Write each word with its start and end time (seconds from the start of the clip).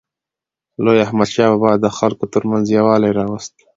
لوی 0.83 0.99
احمدشاه 1.05 1.49
بابا 1.51 1.71
د 1.79 1.85
خلکو 1.97 2.25
ترمنځ 2.33 2.65
یووالی 2.69 3.11
راوست. 3.19 3.53